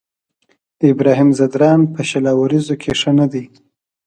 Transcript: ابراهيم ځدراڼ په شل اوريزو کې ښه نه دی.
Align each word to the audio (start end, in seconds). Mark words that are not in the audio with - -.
ابراهيم 0.91 1.29
ځدراڼ 1.37 1.79
په 1.93 2.01
شل 2.09 2.25
اوريزو 2.35 2.75
کې 2.81 2.91
ښه 2.99 3.11
نه 3.19 3.25
دی. 3.31 3.43